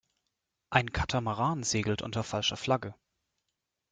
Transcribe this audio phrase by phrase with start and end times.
[0.71, 2.95] Ein Katamaran segelt unter falscher Flagge.